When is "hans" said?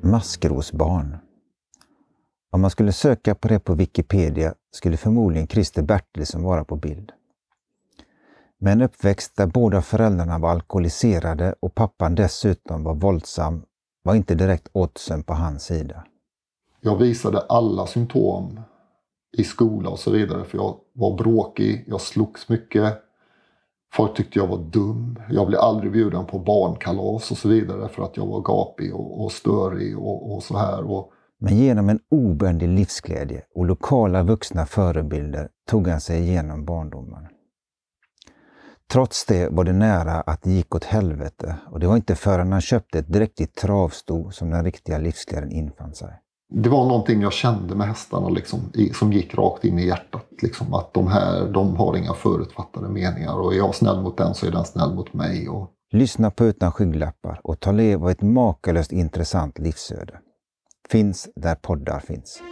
15.34-15.64